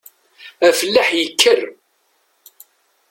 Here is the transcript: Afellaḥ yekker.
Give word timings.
Afellaḥ 0.67 1.07
yekker. 1.19 1.61